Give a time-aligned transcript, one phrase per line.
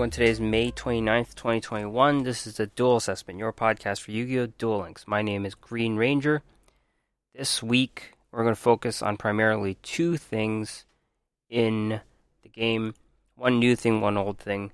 [0.00, 0.10] everyone.
[0.10, 2.22] Today is May 29th, 2021.
[2.22, 4.46] This is the Duel Assessment, your podcast for Yu Gi Oh!
[4.46, 5.06] Duel Links.
[5.06, 6.42] My name is Green Ranger.
[7.34, 10.86] This week, we're going to focus on primarily two things
[11.50, 12.00] in
[12.42, 12.94] the game
[13.34, 14.72] one new thing, one old thing.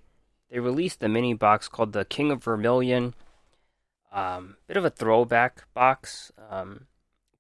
[0.49, 3.13] They released a mini box called the King of Vermilion.
[4.13, 6.87] Um, bit of a throwback box, um,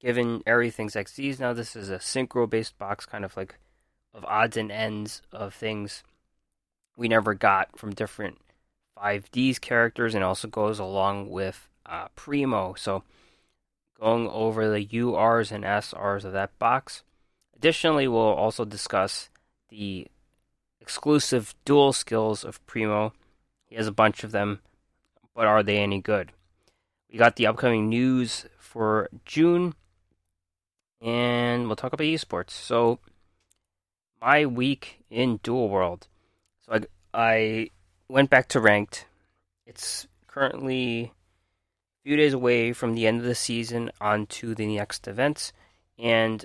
[0.00, 1.38] given everything's Xyzs.
[1.38, 3.60] Now, this is a synchro based box, kind of like
[4.12, 6.02] of odds and ends of things
[6.96, 8.38] we never got from different
[8.98, 12.74] 5Ds characters and also goes along with uh, Primo.
[12.74, 13.02] So
[13.98, 17.02] going over the URs and SRs of that box.
[17.54, 19.30] Additionally, we'll also discuss
[19.68, 20.06] the
[20.80, 23.12] exclusive Duel Skills of Primo.
[23.66, 24.60] He has a bunch of them,
[25.34, 26.32] but are they any good?
[27.10, 29.74] We got the upcoming news for June,
[31.00, 32.50] and we'll talk about esports.
[32.50, 32.98] So,
[34.20, 36.08] my week in Duel World.
[36.66, 36.80] So I
[37.16, 37.70] I
[38.10, 39.06] went back to ranked.
[39.66, 44.66] It's currently a few days away from the end of the season on to the
[44.66, 45.54] next events,
[45.98, 46.44] and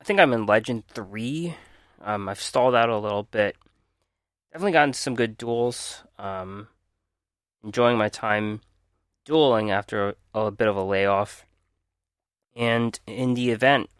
[0.00, 1.56] I think I'm in Legend three.
[2.00, 3.54] Um, I've stalled out a little bit.
[4.50, 6.04] Definitely gotten some good duels.
[6.18, 6.68] Um,
[7.62, 8.62] enjoying my time
[9.26, 11.44] dueling after a, a bit of a layoff.
[12.56, 13.90] And in the event,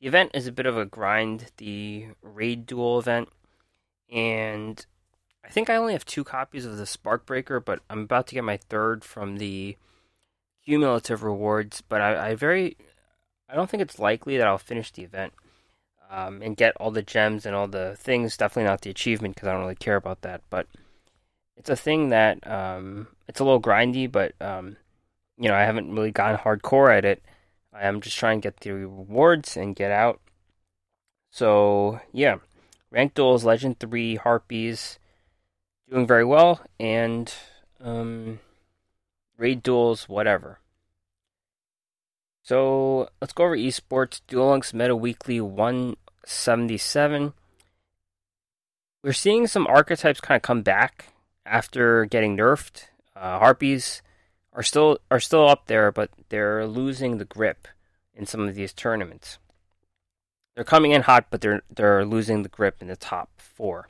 [0.00, 1.46] the event is a bit of a grind.
[1.56, 3.30] The raid duel event
[4.12, 4.84] and
[5.50, 8.36] I think I only have two copies of the Spark Breaker, but I'm about to
[8.36, 9.76] get my third from the
[10.64, 11.80] cumulative rewards.
[11.80, 12.76] But I, I very,
[13.48, 15.32] I don't think it's likely that I'll finish the event
[16.08, 18.36] um, and get all the gems and all the things.
[18.36, 20.42] Definitely not the achievement because I don't really care about that.
[20.50, 20.68] But
[21.56, 24.76] it's a thing that um, it's a little grindy, but um,
[25.36, 27.24] you know I haven't really gone hardcore at it.
[27.74, 30.20] I'm just trying to get the rewards and get out.
[31.32, 32.36] So yeah,
[32.92, 35.00] Ranked Duels, Legend 3, Harpies,
[35.90, 37.34] doing very well, and
[37.82, 38.38] um,
[39.36, 40.60] Raid Duels, whatever.
[42.42, 44.20] So let's go over esports.
[44.26, 47.32] Duel Links Meta Weekly 177.
[49.02, 51.12] We're seeing some archetypes kind of come back
[51.44, 52.84] after getting nerfed.
[53.16, 54.02] Uh, Harpies
[54.52, 57.66] are still are still up there, but they're losing the grip
[58.14, 59.38] in some of these tournaments.
[60.54, 63.88] They're coming in hot, but they're they're losing the grip in the top four.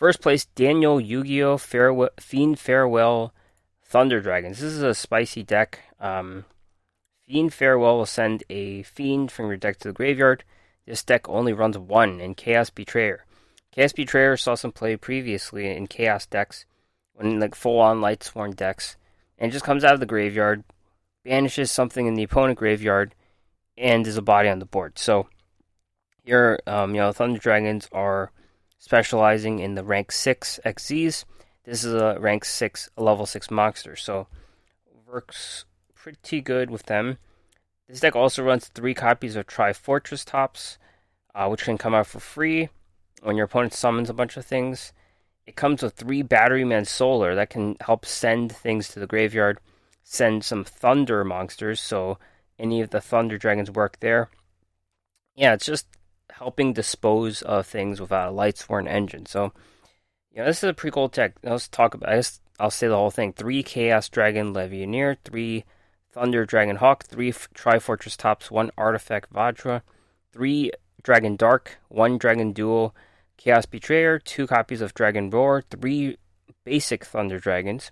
[0.00, 1.58] First place, Daniel Yu-Gi-Oh!
[1.58, 3.34] Farewell, Fiend Farewell
[3.84, 4.58] Thunder Dragons.
[4.58, 5.80] This is a spicy deck.
[6.00, 6.46] Um,
[7.26, 10.42] Fiend Farewell will send a Fiend from your deck to the graveyard.
[10.86, 13.26] This deck only runs one in Chaos Betrayer.
[13.72, 16.64] Chaos Betrayer saw some play previously in Chaos decks,
[17.12, 18.96] when like full-on Lightsworn decks,
[19.38, 20.64] and just comes out of the graveyard,
[21.26, 23.14] banishes something in the opponent graveyard,
[23.76, 24.98] and is a body on the board.
[24.98, 25.28] So
[26.24, 28.32] here, um, you know, Thunder Dragons are
[28.80, 31.24] specializing in the rank 6 Xyzs.
[31.64, 34.26] This is a rank 6, a level 6 monster, so
[35.06, 37.18] works pretty good with them.
[37.86, 40.78] This deck also runs three copies of Trifortressops,
[41.34, 42.70] uh, which can come out for free
[43.22, 44.92] when your opponent summons a bunch of things.
[45.46, 49.58] It comes with three Batteryman Solar that can help send things to the graveyard,
[50.02, 52.18] send some Thunder monsters, so
[52.58, 54.30] any of the Thunder Dragons work there.
[55.34, 55.86] Yeah, it's just
[56.34, 59.26] helping dispose of things without a Lightsworn engine.
[59.26, 59.52] So,
[60.32, 61.34] you know, this is a pretty cool tech.
[61.42, 62.10] Let's talk about.
[62.10, 65.64] I guess I'll say the whole thing: three Chaos Dragon Levianeer, three
[66.12, 69.82] Thunder Dragon Hawk, three Trifortressops, one Artifact Vajra,
[70.32, 72.94] three Dragon Dark, one Dragon Duel,
[73.36, 76.18] Chaos Betrayer, two copies of Dragon Roar, three
[76.64, 77.90] basic Thunder Dragons.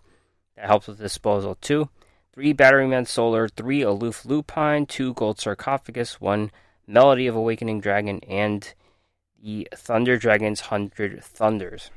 [0.57, 1.89] That helps with disposal too.
[2.35, 6.51] Three Batteryman Solar, three Aloof Lupine, two Gold Sarcophagus, one
[6.89, 8.73] Melody of Awakening Dragon, and
[9.43, 11.91] the Thunder Dragon's Hundred Thunders.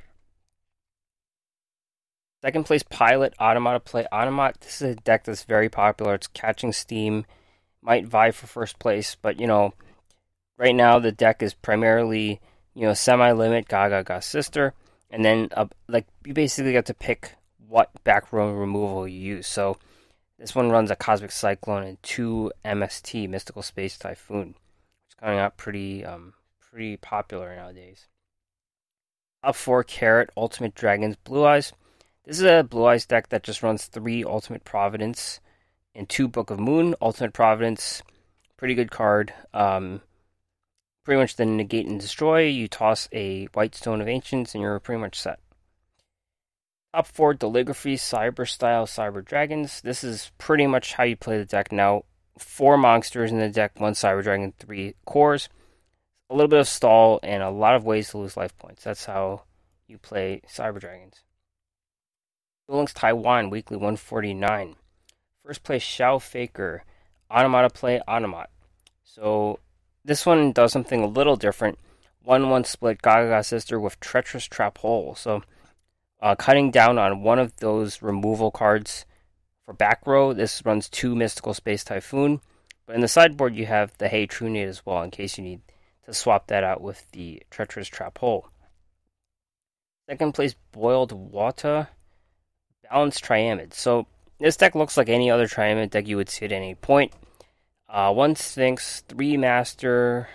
[2.41, 4.05] Second place, Pilot Automata Play.
[4.11, 6.15] Automat, this is a deck that's very popular.
[6.15, 7.25] It's catching steam.
[7.81, 9.73] Might vie for first place, but you know,
[10.57, 12.41] right now the deck is primarily,
[12.75, 14.73] you know, semi limit Gagaga Sister,
[15.09, 17.35] and then uh, like you basically get to pick
[17.65, 19.47] what back row removal you use.
[19.47, 19.77] So
[20.37, 24.55] this one runs a Cosmic Cyclone and two MST Mystical Space Typhoon
[25.21, 28.07] coming out pretty um pretty popular nowadays.
[29.43, 31.73] Top four Carrot Ultimate Dragons Blue Eyes.
[32.25, 35.39] This is a Blue Eyes deck that just runs three Ultimate Providence
[35.95, 36.95] and two Book of Moon.
[37.01, 38.03] Ultimate Providence,
[38.57, 39.33] pretty good card.
[39.53, 40.01] Um,
[41.03, 42.43] pretty much the negate and destroy.
[42.43, 45.39] You toss a White Stone of Ancients and you're pretty much set.
[46.93, 49.81] Top four Calligraphy Cyber Style Cyber Dragons.
[49.81, 52.03] This is pretty much how you play the deck now
[52.37, 55.49] four monsters in the deck, one Cyber Dragon, three cores,
[56.29, 58.83] a little bit of stall, and a lot of ways to lose life points.
[58.83, 59.43] That's how
[59.87, 61.23] you play Cyber Dragons.
[62.67, 64.75] Duel Links Taiwan Weekly 149.
[65.45, 66.83] First place Shao Faker.
[67.29, 68.49] Automata play Automat.
[69.03, 69.59] So
[70.05, 71.77] this one does something a little different.
[72.23, 75.15] 1 1 split Gaga Sister with Treacherous Trap Hole.
[75.15, 75.43] So
[76.21, 79.05] uh, cutting down on one of those removal cards
[79.73, 80.33] back row.
[80.33, 82.41] This runs two Mystical Space Typhoon.
[82.85, 85.43] But in the sideboard, you have the Hey True Nade as well in case you
[85.43, 85.61] need
[86.05, 88.47] to swap that out with the Treacherous Trap Hole.
[90.09, 91.87] Second place, Boiled Water,
[92.89, 93.73] Balanced Triamid.
[93.73, 94.07] So
[94.39, 97.13] this deck looks like any other Triamid deck you would see at any point.
[97.87, 100.27] Uh, one Sphinx, three Master,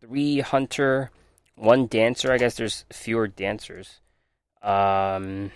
[0.00, 1.10] three Hunter,
[1.56, 2.32] one Dancer.
[2.32, 4.00] I guess there's fewer Dancers.
[4.62, 5.50] Um,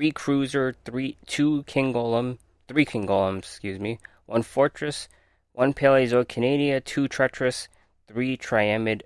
[0.00, 5.10] three Cruiser, three two Kingolem, three Kingolems, excuse me, one Fortress,
[5.52, 7.68] one Paleozoic two Treacherous,
[8.08, 9.02] three Triamid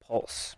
[0.00, 0.56] Pulse.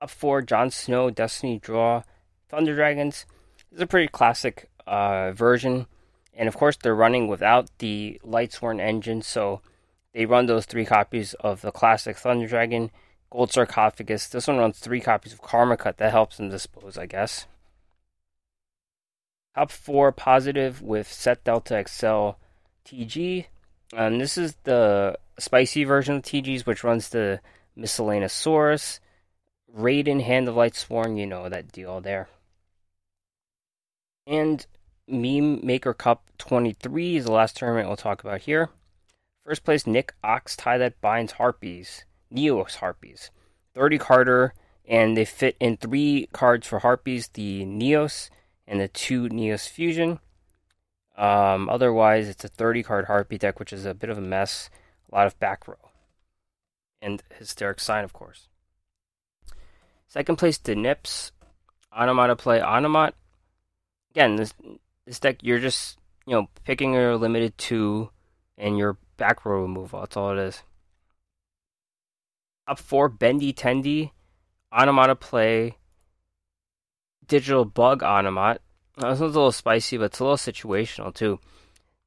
[0.00, 2.04] Up four, Jon Snow, Destiny Draw,
[2.48, 3.26] Thunder Dragons.
[3.68, 5.86] This is a pretty classic uh, version,
[6.32, 9.60] and of course they're running without the Lightsworn engine, so
[10.14, 12.92] they run those three copies of the classic Thunder Dragon,
[13.28, 14.28] Gold Sarcophagus.
[14.28, 15.96] This one runs three copies of Karma Cut.
[15.96, 17.48] That helps them dispose, I guess.
[19.56, 22.36] Top four positive with Set Delta Accel
[22.84, 23.46] TG,
[23.94, 27.40] and this is the spicy version of TGs, which runs the
[27.74, 29.00] Miscellaneousaurus.
[29.74, 32.28] Raiden, Hand of Lightsworn, you know that deal there.
[34.26, 34.66] And
[35.08, 38.68] Meme Maker Cup 23 is the last tournament we'll talk about here.
[39.46, 43.30] First place, Nick Ox tie that binds Harpies, Neos Harpies.
[43.74, 44.52] 30 carder,
[44.86, 48.28] and they fit in three cards for Harpies the Neos
[48.66, 50.18] and the two Neos Fusion.
[51.16, 54.70] Um, otherwise, it's a 30 card Harpy deck, which is a bit of a mess.
[55.10, 55.90] A lot of back row.
[57.00, 58.48] And Hysteric Sign, of course.
[60.08, 61.32] Second place the Nips.
[61.92, 63.14] Automata play Automat.
[64.10, 64.52] Again, this
[65.06, 68.10] this deck you're just you know picking your limited two
[68.58, 70.00] and your back row removal.
[70.00, 70.62] That's all it is.
[72.68, 74.10] Up four, Bendy Tendy.
[74.72, 75.78] Automata play
[77.28, 78.02] Digital Bug.
[78.02, 78.54] Now,
[79.10, 81.38] this one's a little spicy, but it's a little situational too.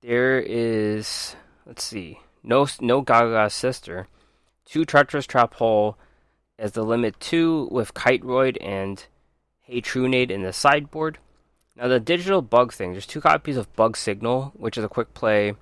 [0.01, 1.35] There is
[1.65, 4.07] let's see, no no Gaga sister,
[4.65, 5.97] two Treacherous Trap Hole
[6.59, 9.05] as the limit 2 with Kiteroid and
[9.61, 11.17] Hey Trunade in the sideboard.
[11.75, 15.13] Now, the digital bug thing, there's two copies of Bug Signal, which is a quick
[15.13, 15.53] play,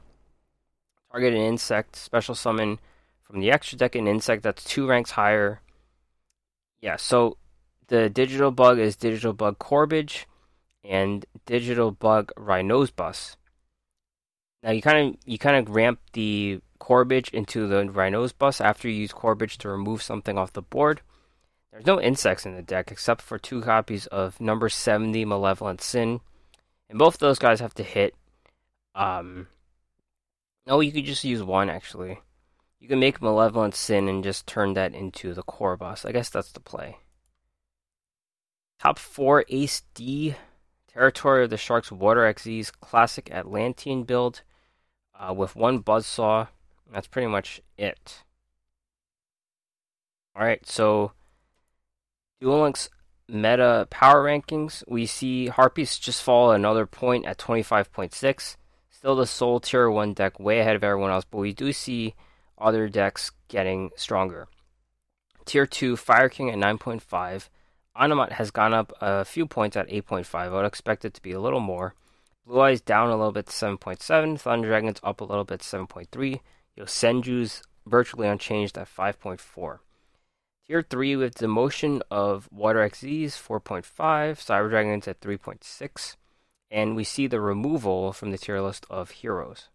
[1.11, 2.79] target an insect, special summon
[3.23, 5.61] from the extra deck an insect that's two ranks higher.
[6.81, 7.37] Yeah, so
[7.87, 10.25] the digital bug is digital bug Corebage
[10.83, 13.35] and digital bug Rhinosebus.
[14.63, 18.95] Now you kind of you kind of ramp the Corebage into the Rhinosebus after you
[19.01, 21.01] use Corebage to remove something off the board.
[21.71, 26.21] There's no insects in the deck except for two copies of number 70 Malevolent Sin.
[26.89, 28.15] And both of those guys have to hit.
[28.95, 29.47] Um,
[30.65, 32.19] no, you could just use one actually.
[32.79, 36.05] You can make Malevolent Sin and just turn that into the Corvus.
[36.05, 36.97] I guess that's the play.
[38.79, 40.35] Top 4 Ace D.
[40.87, 44.41] Territory of the Sharks Water Xyz's classic Atlantean build
[45.19, 46.47] uh, with one Buzzsaw
[46.91, 48.23] that's pretty much it.
[50.37, 51.11] Alright, so
[52.39, 52.89] Duel Links
[53.27, 58.55] meta power rankings, we see Harpies just fall another point at 25.6.
[58.89, 62.15] Still the sole Tier 1 deck way ahead of everyone else, but we do see
[62.57, 64.47] other decks getting stronger.
[65.45, 67.49] Tier 2 Fire King at 9.5.
[67.97, 70.35] Automat has gone up a few points at 8.5.
[70.35, 71.95] I would expect it to be a little more.
[72.45, 74.39] Blue Eyes down a little bit to 7.7.
[74.39, 76.39] Thunder Dragons up a little bit to 7.3.
[76.77, 79.79] Yosenju's virtually unchanged at 5.4.
[80.67, 86.15] Tier 3 with demotion of Water Xyz's 4.5, Cyber Dragons at 3.6,
[86.69, 89.69] and we see the removal from the tier list of heroes.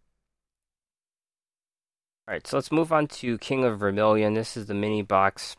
[2.29, 4.35] Alright, so let's move on to King of Vermilion.
[4.35, 5.57] This is the mini box.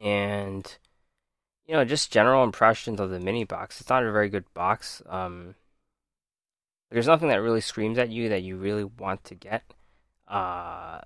[0.00, 0.78] And,
[1.68, 3.80] you know, just general impressions of the mini box.
[3.80, 5.02] It's not a very good box.
[5.06, 5.54] Um,
[6.90, 9.62] there's nothing that really screams at you that you really want to get
[10.26, 11.00] uh,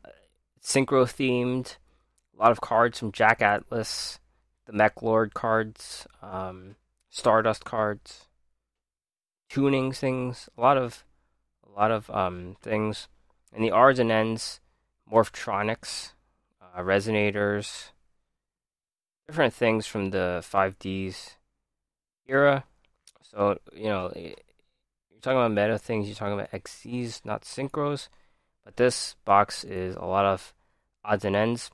[0.63, 1.77] synchro themed.
[2.37, 4.21] A lot of cards from Jack Atlas,
[4.67, 6.77] the Mech Lord cards, um,
[7.11, 8.29] Stardust cards,
[9.51, 10.49] tuning things.
[10.57, 11.05] A lot of,
[11.67, 13.09] a lot of um, things.
[13.53, 14.61] And the R's and N's,
[15.13, 16.13] Morphtronics,
[16.63, 17.91] uh, resonators,
[19.27, 21.37] different things from the 5Ds
[22.27, 22.65] era.
[23.23, 24.35] So, you know, eh,
[25.11, 28.09] you're talking about meta things, you're talking about Xyzs, not synchros.
[28.65, 30.55] But this box is a lot of
[31.05, 31.71] odds and ends.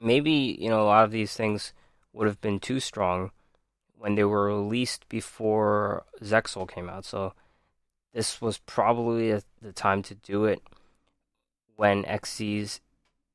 [0.00, 1.72] Maybe, you know, a lot of these things
[2.12, 3.30] would have been too strong
[3.98, 7.04] when they were released before Zexal came out.
[7.04, 7.32] So
[8.12, 10.62] this was probably the time to do it
[11.76, 12.80] when Xyzs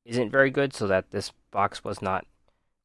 [0.05, 2.25] isn't very good, so that this box was not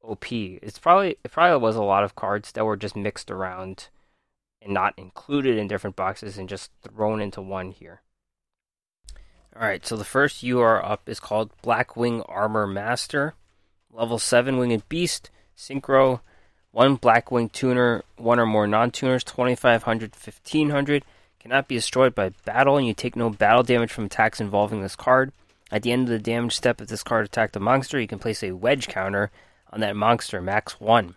[0.07, 0.33] OP.
[0.33, 3.89] It's probably it probably was a lot of cards that were just mixed around
[4.63, 8.03] and not included in different boxes and just thrown into one here.
[9.55, 13.35] Alright, so the first UR up is called Blackwing Armor Master.
[13.91, 16.21] Level 7 Winged Beast, Synchro,
[16.73, 21.05] 1 Blackwing Tuner, 1 or more non tuners, 2500, 1500.
[21.41, 24.97] Cannot be destroyed by battle, and you take no battle damage from attacks involving this
[24.97, 25.33] card.
[25.71, 28.19] At the end of the damage step, if this card attacked a monster, you can
[28.19, 29.31] place a wedge counter
[29.73, 31.15] on that monster, max 1.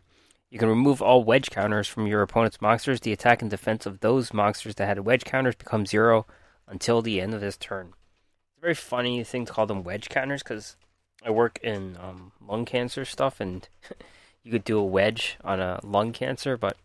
[0.49, 3.01] You can remove all wedge counters from your opponent's monsters.
[3.01, 6.25] The attack and defense of those monsters that had wedge counters become 0
[6.67, 10.09] until the end of this turn It's a very funny thing to call them wedge
[10.09, 10.75] counters because
[11.23, 13.67] I work in um, lung cancer stuff, and
[14.43, 16.57] you could do a wedge on a lung cancer.
[16.57, 16.77] But,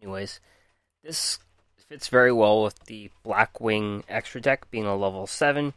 [0.00, 0.40] anyways,
[1.02, 1.38] this
[1.76, 5.74] fits very well with the Blackwing extra deck being a level seven,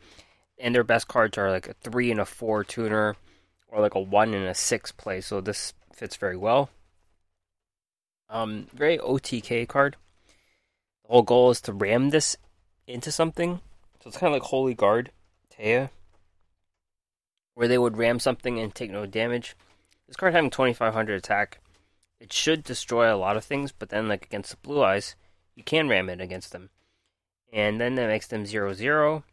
[0.58, 3.16] and their best cards are like a three and a four tuner,
[3.68, 5.22] or like a one and a six play.
[5.22, 6.70] So this fits very well.
[8.30, 9.96] Um, very OTK card.
[11.04, 12.36] The whole goal is to ram this
[12.88, 13.62] into something
[14.08, 15.12] so it's kind of like Holy Guard,
[15.54, 15.90] Taya,
[17.56, 19.54] where they would ram something and take no damage.
[20.08, 21.60] This card having 2500 attack,
[22.20, 25.18] it should destroy a lot of things, but then, like against the Blue Eyes,
[25.56, 26.70] you can ram it against them.
[27.52, 29.26] And then that makes them 0 0.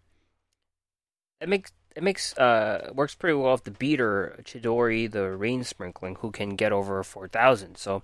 [1.41, 6.17] It makes it makes uh works pretty well with the beater Chidori, the rain sprinkling,
[6.17, 7.77] who can get over four thousand.
[7.77, 8.03] So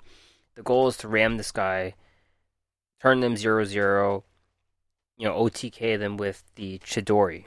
[0.55, 1.95] the goal is to ram this guy,
[3.01, 4.25] turn them 0 0,
[5.17, 7.47] you know, OTK them with the Chidori.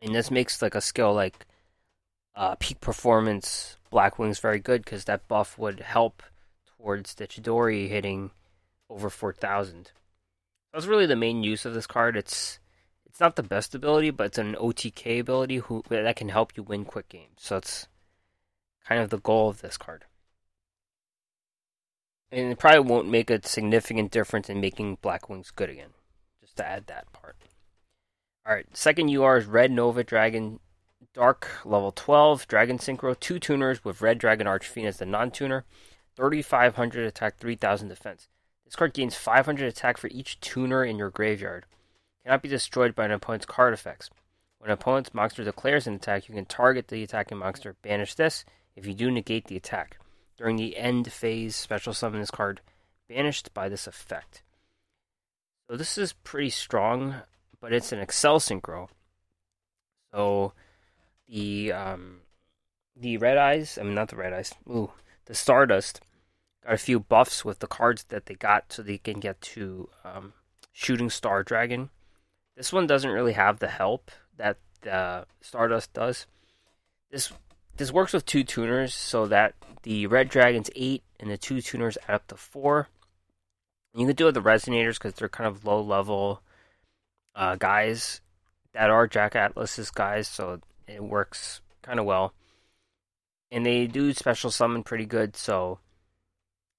[0.00, 1.46] And this makes like a skill like
[2.34, 6.22] uh, peak performance Blackwing's very good because that buff would help
[6.76, 8.30] towards the Chidori hitting
[8.88, 9.92] over 4,000.
[10.72, 12.16] That's really the main use of this card.
[12.16, 12.58] It's
[13.08, 16.62] it's not the best ability, but it's an OTK ability who that can help you
[16.62, 17.38] win quick games.
[17.38, 17.88] So it's
[18.86, 20.04] kind of the goal of this card.
[22.30, 25.90] And it probably won't make a significant difference in making Black Wings good again
[26.42, 27.36] Just to add that part.
[28.46, 30.60] Alright, second UR is Red Nova Dragon
[31.14, 35.64] Dark level 12, Dragon Synchro, two tuners with Red Dragon Archfiend as the non tuner,
[36.16, 38.28] 3500 attack, 3000 defense.
[38.64, 41.64] This card gains 500 attack for each tuner in your graveyard.
[42.28, 44.10] Cannot be destroyed by an opponent's card effects.
[44.58, 48.44] When an opponent's monster declares an attack, you can target the attacking monster, banish this.
[48.76, 49.96] If you do, negate the attack.
[50.36, 52.60] During the end phase, special summon this card,
[53.08, 54.42] banished by this effect.
[55.70, 57.14] So this is pretty strong,
[57.62, 58.88] but it's an Accel synchro.
[60.12, 60.52] So
[61.26, 62.20] the um,
[62.94, 64.92] the red eyes, I mean not the red eyes, ooh,
[65.24, 66.02] the Stardust
[66.62, 69.88] got a few buffs with the cards that they got so they can get to
[70.04, 70.34] um,
[70.74, 71.88] Shooting Star Dragon.
[72.58, 76.26] This one doesn't really have the help that the Stardust does.
[77.08, 77.32] This
[77.76, 81.96] this works with two tuners so that the red dragon's eight and the two tuners
[82.08, 82.88] add up to four.
[83.94, 86.42] You can do it with the resonators because they're kind of low level
[87.36, 88.22] uh, guys
[88.72, 92.34] that are Jack Atlas's guys, so it works kind of well.
[93.52, 95.78] And they do special summon pretty good, so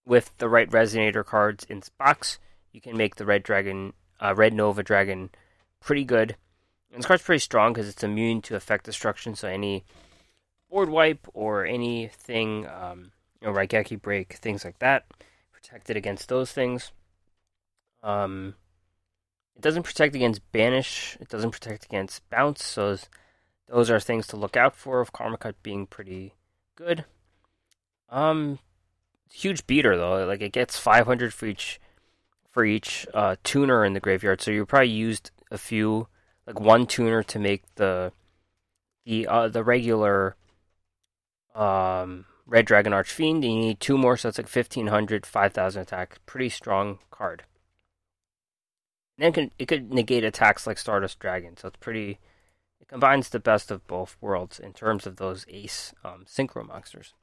[0.05, 2.37] with the right resonator cards in this box,
[2.73, 5.29] you can make the red dragon, uh, red Nova dragon,
[5.79, 6.35] pretty good.
[6.91, 9.83] And this card's pretty strong because it's immune to effect destruction, so any
[10.69, 15.05] board wipe or anything, um, you know, Raigeki break, things like that,
[15.51, 16.91] protected against those things.
[18.01, 18.55] Um,
[19.55, 21.17] it doesn't protect against banish.
[21.19, 22.63] It doesn't protect against bounce.
[22.63, 22.97] So
[23.67, 25.01] those are things to look out for.
[25.01, 26.33] Of Karma Cut being pretty
[26.75, 27.05] good.
[28.09, 28.59] Um,
[29.31, 30.25] huge beater though.
[30.25, 31.79] Like it gets 500 for each
[32.49, 34.41] for each uh, tuner in the graveyard.
[34.41, 36.07] So you probably used a few,
[36.45, 38.11] like one tuner to make the
[39.05, 40.35] the uh, the regular
[41.55, 43.43] um, Red Dragon Archfiend.
[43.43, 46.19] You need two more, so it's like 1500, 5000 attack.
[46.25, 47.43] Pretty strong card.
[49.17, 52.19] And then it, can, it could negate attacks like Stardust Dragon, so it's pretty.
[52.79, 57.13] It combines the best of both worlds in terms of those ace um, synchro monsters.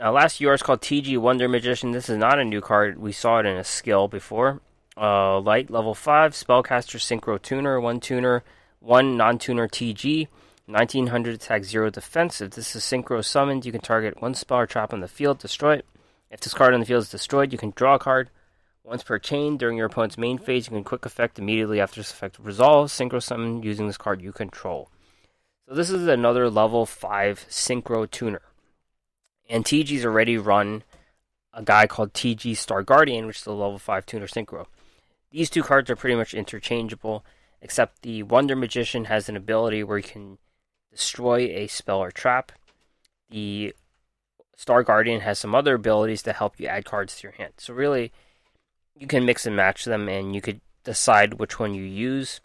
[0.00, 1.90] Now, last UR is called TG Wonder Magician.
[1.90, 2.98] This is not a new card.
[2.98, 4.62] We saw it in a skill before.
[4.96, 8.42] Uh, light level 5, Spellcaster Synchro Tuner, 1 tuner,
[8.80, 10.28] 1 non tuner TG,
[10.66, 12.40] 1900 attack, 0 defense.
[12.40, 15.38] If this is synchro summoned, you can target one spell or trap on the field,
[15.38, 15.86] destroy it.
[16.30, 18.30] If this card on the field is destroyed, you can draw a card.
[18.84, 22.12] Once per chain, during your opponent's main phase, you can quick effect immediately after this
[22.12, 24.90] effect resolves, synchro summon using this card you control.
[25.68, 28.42] So this is another level 5 synchro tuner.
[29.48, 30.84] And TG's already run
[31.52, 34.66] a guy called TG Star Guardian, which is a level 5 tuner synchro.
[35.30, 37.24] These two cards are pretty much interchangeable,
[37.62, 40.38] except the Wonder Magician has an ability where you can
[40.90, 42.52] destroy a spell or trap.
[43.30, 43.74] The
[44.56, 47.54] Star Guardian has some other abilities to help you add cards to your hand.
[47.58, 48.12] So really,
[48.96, 52.40] you can mix and match them, and you could decide which one you use.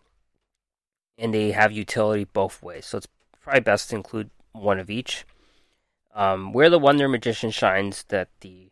[1.18, 3.08] And they have utility both ways, so it's
[3.42, 5.25] probably best to include one of each.
[6.13, 8.70] Um, where the Wonder Magician shines that the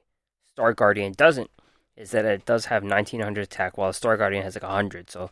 [0.53, 1.49] Star Guardian doesn't
[1.95, 5.09] is that it does have 1900 attack, while Star Guardian has like 100.
[5.09, 5.29] So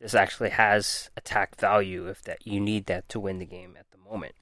[0.00, 3.90] this actually has attack value if that you need that to win the game at
[3.90, 4.34] the moment.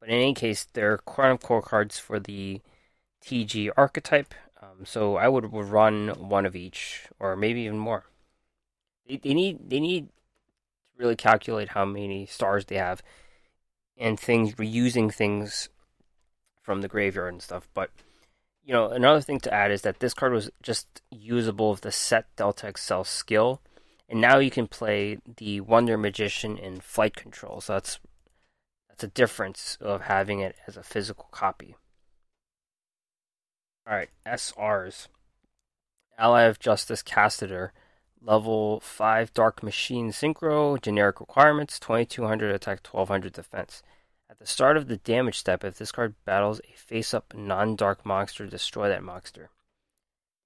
[0.00, 2.60] But in any case, they're Crown Core cards for the
[3.24, 4.34] TG archetype.
[4.60, 8.04] Um, so I would, would run one of each, or maybe even more.
[9.06, 10.12] They, they need they need to
[10.98, 13.02] really calculate how many stars they have,
[13.96, 15.68] and things reusing things
[16.60, 17.68] from the graveyard and stuff.
[17.72, 17.90] But
[18.68, 21.90] you know, another thing to add is that this card was just usable with the
[21.90, 23.62] set Delta Accel skill,
[24.10, 27.62] and now you can play the Wonder Magician in flight control.
[27.62, 27.98] So that's
[28.90, 31.76] that's a difference of having it as a physical copy.
[33.88, 35.08] All right, SRs.
[36.18, 37.70] Ally of Justice Catastor,
[38.20, 43.82] level 5 Dark Machine Synchro, generic requirements 2200 attack, 1200 defense.
[44.40, 47.74] At the start of the damage step, if this card battles a face up non
[47.74, 49.50] dark monster, destroy that monster.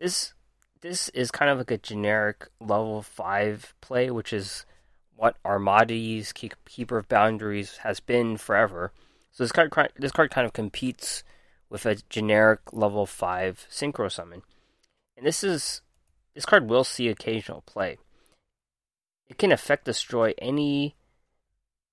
[0.01, 0.33] This
[0.81, 4.67] this is kind of like a generic level 5 play, which is
[5.15, 8.93] what Armades Keeper of Boundaries has been forever.
[9.31, 11.23] So this card this card kind of competes
[11.69, 14.43] with a generic level 5 synchro summon.
[15.17, 15.83] And this is
[16.35, 17.99] this card will see occasional play.
[19.28, 20.97] It can affect destroy any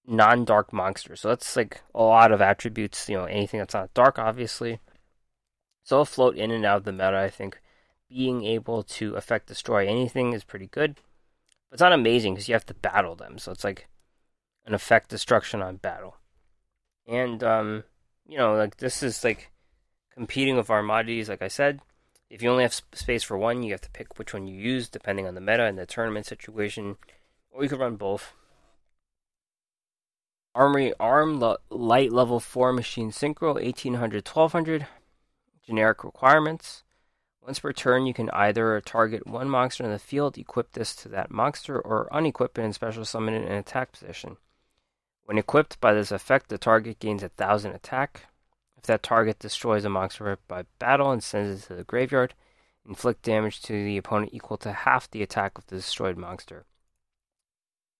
[0.10, 1.16] non-dark monster.
[1.16, 4.80] So that's like a lot of attributes, you know, anything that's not dark obviously.
[5.84, 7.62] So float in and out of the meta, I think.
[8.10, 10.96] Being able to affect destroy anything is pretty good.
[11.70, 13.38] But it's not amazing because you have to battle them.
[13.38, 13.88] So it's like
[14.66, 16.18] an effect destruction on battle.
[17.08, 17.84] And um,
[18.28, 19.52] you know, like this is like
[20.14, 21.82] competing with Armades, like I said.
[22.30, 24.88] If you only have space for one, you have to pick which one you use
[24.88, 26.98] depending on the meta and the tournament situation,
[27.50, 28.34] or you could run both.
[30.60, 34.88] Armory Arm Light Level 4 Machine Synchro 1800 1200.
[35.66, 36.84] Generic requirements.
[37.42, 41.08] Once per turn, you can either target one monster in the field, equip this to
[41.08, 44.36] that monster, or unequip it and special summon it in attack position.
[45.24, 48.26] When equipped by this effect, the target gains a thousand attack.
[48.76, 52.34] If that target destroys a monster by battle and sends it to the graveyard,
[52.86, 56.66] inflict damage to the opponent equal to half the attack of the destroyed monster.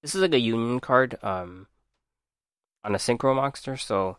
[0.02, 1.18] This is like a union card.
[1.24, 1.68] Um,
[2.84, 3.78] on a synchro monster.
[3.78, 4.18] So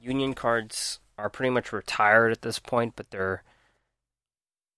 [0.00, 3.42] union cards are pretty much retired at this point, but they're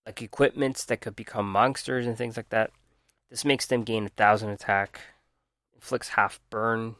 [0.05, 2.71] like equipments that could become monsters and things like that.
[3.29, 5.01] This makes them gain a thousand attack,
[5.73, 6.95] inflicts half burn.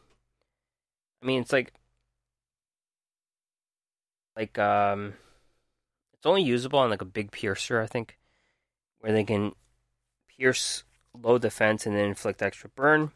[1.22, 1.74] I mean, it's like
[4.36, 5.14] like um,
[6.14, 8.18] it's only usable on like a big piercer, I think,
[9.00, 9.54] where they can
[10.28, 13.12] pierce low defense and then inflict extra burn.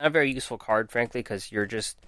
[0.00, 1.98] Not a very useful card, frankly, because you're just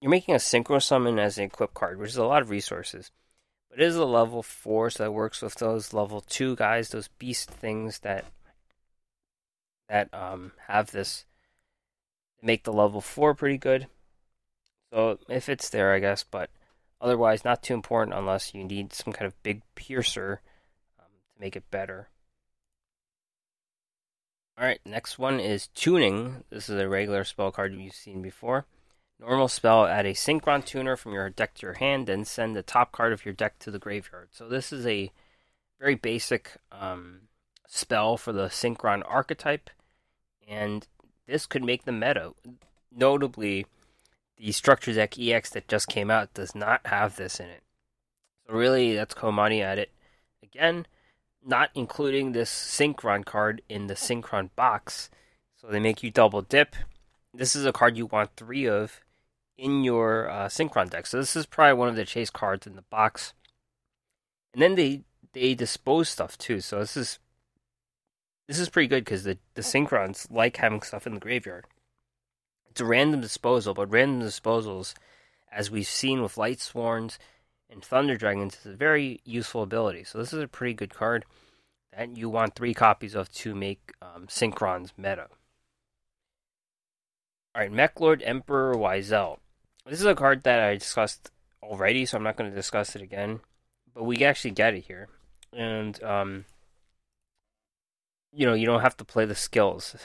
[0.00, 3.10] you're making a synchro summon as an equip card, which is a lot of resources.
[3.70, 7.08] But it is a level four, so that works with those level two guys, those
[7.08, 8.24] beast things that
[9.88, 11.24] that um have this
[12.42, 13.86] make the level four pretty good.
[14.92, 16.50] So if it's there, I guess, but
[17.00, 20.40] otherwise not too important unless you need some kind of big piercer
[20.98, 22.08] um, to make it better.
[24.58, 26.42] Alright, next one is Tuning.
[26.48, 28.64] This is a regular spell card you've seen before.
[29.20, 32.62] Normal spell, add a Synchron Tuner from your deck to your hand, then send the
[32.62, 34.28] top card of your deck to the graveyard.
[34.32, 35.12] So this is a
[35.78, 37.28] very basic um,
[37.68, 39.68] spell for the Synchron archetype,
[40.48, 40.86] and
[41.26, 42.32] this could make the meta.
[42.90, 43.66] Notably,
[44.38, 47.62] the Structure Deck EX that just came out does not have this in it.
[48.46, 49.90] So really, that's Konami at it.
[50.42, 50.86] Again,
[51.46, 55.08] not including this Synchron card in the Synchron box.
[55.54, 56.74] So they make you double dip.
[57.32, 59.00] This is a card you want three of
[59.56, 61.06] in your uh, Synchron deck.
[61.06, 63.32] So this is probably one of the chase cards in the box.
[64.52, 66.60] And then they they dispose stuff too.
[66.60, 67.18] So this is
[68.48, 71.66] this is pretty good because the the Synchrons like having stuff in the graveyard.
[72.70, 74.94] It's a random disposal, but random disposals,
[75.50, 77.18] as we've seen with Light Sworns
[77.70, 80.04] and Thunder Dragons is a very useful ability.
[80.04, 81.24] So this is a pretty good card
[81.96, 85.28] that you want three copies of to make um, Synchron's meta.
[87.56, 89.38] Alright, Mech Lord Emperor Wisel.
[89.86, 91.30] This is a card that I discussed
[91.62, 93.40] already, so I'm not going to discuss it again.
[93.94, 95.08] But we actually get it here,
[95.54, 96.44] and um,
[98.30, 99.96] you know, you don't have to play the skills.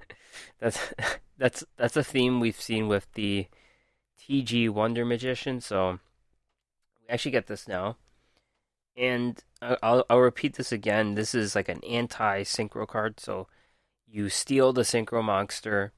[0.60, 0.94] that's
[1.38, 3.48] that's that's a theme we've seen with the
[4.20, 5.60] TG Wonder Magician.
[5.60, 5.98] So
[7.12, 7.96] actually get this now,
[8.96, 11.14] and I'll I'll repeat this again.
[11.14, 13.20] This is like an anti synchro card.
[13.20, 13.48] So
[14.06, 15.92] you steal the synchro monster,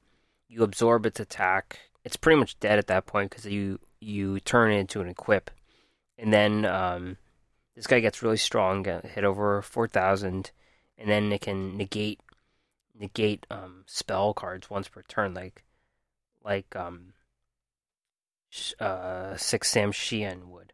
[0.47, 1.79] you absorb its attack.
[2.03, 5.49] It's pretty much dead at that point because you you turn it into an equip,
[6.17, 7.17] and then um,
[7.75, 10.51] this guy gets really strong, hit over four thousand,
[10.97, 12.19] and then it can negate
[12.97, 15.63] negate um, spell cards once per turn, like
[16.43, 17.13] like um,
[18.79, 20.73] uh, six Sam Xian would.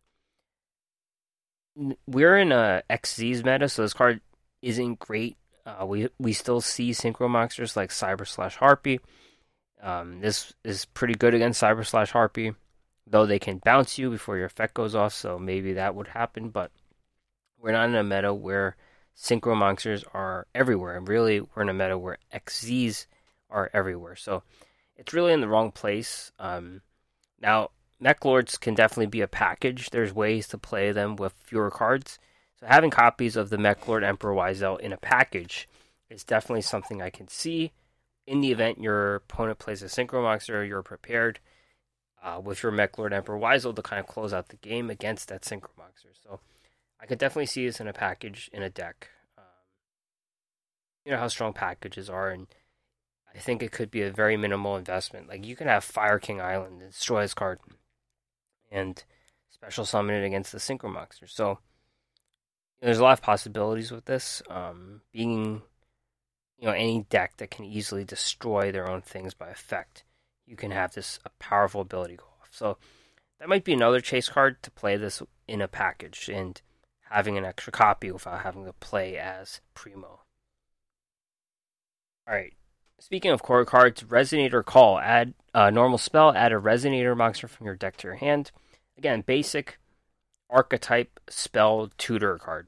[2.05, 4.21] We're in a Xyz's meta, so this card
[4.61, 5.37] isn't great.
[5.65, 8.99] Uh, we we still see synchro monsters like Cyber Slash Harpy.
[9.81, 12.53] Um, this is pretty good against Cyber Slash Harpy,
[13.07, 15.13] though they can bounce you before your effect goes off.
[15.13, 16.71] So maybe that would happen, but
[17.59, 18.75] we're not in a meta where
[19.15, 20.97] synchro monsters are everywhere.
[20.97, 23.05] And really, we're in a meta where Xyzs
[23.49, 24.15] are everywhere.
[24.15, 24.43] So
[24.95, 26.31] it's really in the wrong place.
[26.39, 26.81] Um,
[27.39, 27.69] now,
[28.01, 29.91] Mech Lords can definitely be a package.
[29.91, 32.17] There's ways to play them with fewer cards.
[32.59, 35.67] So having copies of the Mechlord Emperor Wisel in a package
[36.09, 37.71] is definitely something I can see.
[38.25, 41.39] In the event your opponent plays a Synchro Monster, you're prepared
[42.23, 45.43] uh, with your Mechlord Emperor Wisel to kind of close out the game against that
[45.43, 46.09] Synchro Monster.
[46.23, 46.39] So
[46.99, 49.09] I could definitely see this in a package in a deck.
[49.37, 49.43] Um,
[51.05, 52.47] you know how strong packages are, and
[53.33, 55.27] I think it could be a very minimal investment.
[55.27, 57.59] Like you can have Fire King Island and destroy his card,
[58.71, 59.03] and
[59.49, 61.27] special summon it against the Synchro Monster.
[61.27, 61.59] So
[62.81, 64.41] there's a lot of possibilities with this.
[64.49, 65.61] Um, being
[66.57, 70.03] you know any deck that can easily destroy their own things by effect,
[70.45, 72.49] you can have this a powerful ability go off.
[72.51, 72.77] So
[73.39, 76.61] that might be another chase card to play this in a package and
[77.09, 80.21] having an extra copy without having to play as Primo.
[82.27, 82.53] Alright,
[83.01, 84.99] speaking of core cards, Resonator Call.
[84.99, 88.51] Add a normal spell, add a Resonator monster from your deck to your hand.
[88.97, 89.79] Again, basic
[90.49, 92.67] archetype spell tutor card.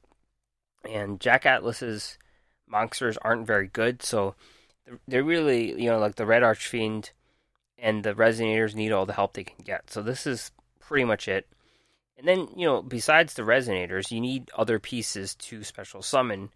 [0.88, 2.18] And Jack Atlas's
[2.66, 4.34] monsters aren't very good, so
[5.06, 7.12] they're really, you know, like the Red Archfiend
[7.78, 9.90] and the Resonators need all the help they can get.
[9.90, 11.46] So this is pretty much it.
[12.18, 16.50] And then, you know, besides the resonators, you need other pieces to special summon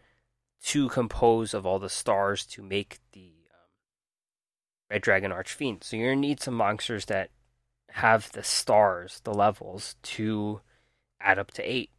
[0.64, 3.32] to compose of all the stars to make the
[4.90, 5.84] Red Dragon Archfiend.
[5.84, 7.30] So you're to need some monsters that
[7.90, 10.60] have the stars, the levels, to
[11.20, 11.90] add up to eight.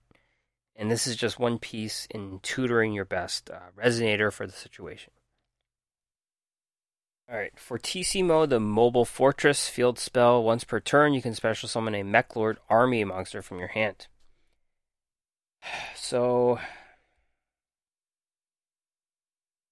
[0.75, 5.11] And this is just one piece in tutoring your best uh, resonator for the situation.
[7.29, 11.69] Alright, for TC mode, the Mobile Fortress field spell, once per turn, you can special
[11.69, 14.07] summon a Mech Lord army monster from your hand.
[15.95, 16.59] So,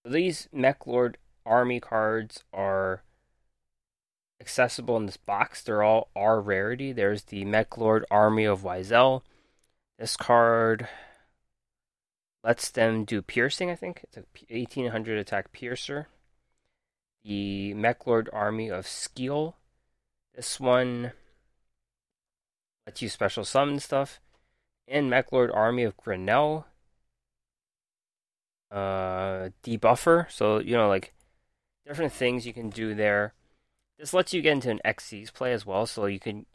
[0.06, 3.02] these Mech Lord army cards are
[4.40, 5.64] accessible in this box.
[5.64, 6.92] They're all R rarity.
[6.92, 9.22] There's the Mech Lord Army of Wisel.
[9.98, 10.88] This card
[12.44, 14.04] lets them do piercing, I think.
[14.04, 16.08] It's a 1800 attack piercer
[17.28, 19.56] the Mechlord army of Skiel.
[20.34, 21.12] This one
[22.86, 24.22] lets you special summon stuff.
[24.88, 26.66] And Mechlord army of Grinnell.
[28.72, 30.32] Uh, debuffer.
[30.32, 31.14] So, you know, like
[31.86, 33.34] different things you can do there.
[33.98, 36.46] This lets you get into an Xyz play as well, so you can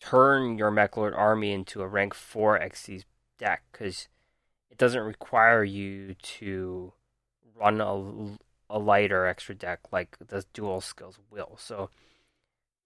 [0.00, 3.04] turn your Mechlord army into a rank 4 Xyz
[3.38, 4.08] deck, because
[4.70, 6.92] it doesn't require you to
[7.56, 8.38] run a
[8.70, 11.56] a lighter extra deck like the Duel Skills will.
[11.58, 11.90] So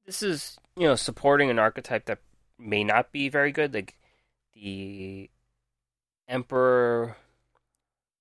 [0.06, 2.20] this is, you know, supporting an archetype that
[2.58, 3.74] may not be very good.
[3.74, 3.98] Like
[4.54, 5.30] the
[6.26, 7.16] Emperor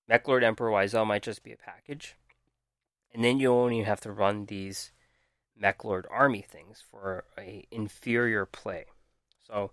[0.08, 2.16] Mechlord Emperor Wisel might just be a package.
[3.12, 4.92] And then you only have to run these
[5.60, 8.86] Mechlord army things for a inferior play.
[9.46, 9.70] So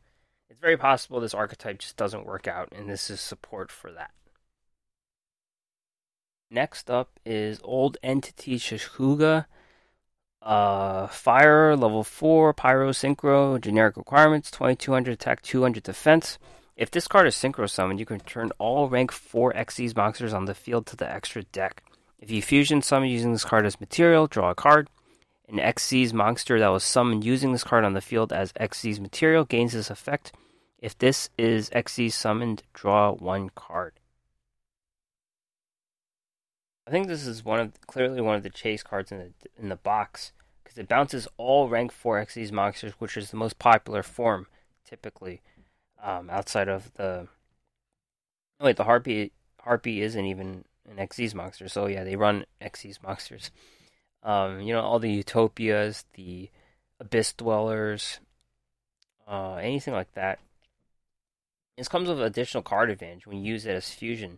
[0.50, 4.12] it's very possible this archetype just doesn't work out, and this is support for that.
[6.50, 9.46] Next up is Old Entity Cthugua.
[10.42, 16.40] Uh, fire, level 4, Pyro, Synchro, generic requirements 2200 attack, 200 defense.
[16.76, 20.46] If this card is Synchro summoned, you can turn all rank 4 Xyz monsters on
[20.46, 21.84] the field to the extra deck.
[22.20, 24.90] If you fusion summon using this card as material, draw a card.
[25.52, 29.44] An Xyz monster that was summoned using this card on the field as Xyz material
[29.44, 30.32] gains this effect.
[30.80, 34.00] If this is Xyz summoned, draw one card.
[36.88, 39.70] I think this is one of clearly one of the chase cards in the in
[39.70, 40.32] the box
[40.64, 44.48] because it bounces all rank 4 Xyz monsters, which is the most popular form
[44.86, 45.42] typically.
[46.02, 47.28] Um, outside of the
[48.60, 51.68] oh, wait, the harpy harpy isn't even an Xyz monster.
[51.68, 53.52] So yeah, they run Xyz monsters.
[54.24, 56.50] Um, you know all the utopias, the
[57.00, 58.20] abyss dwellers,
[59.28, 60.40] uh, anything like that.
[61.78, 64.38] This comes with additional card advantage when you use it as fusion.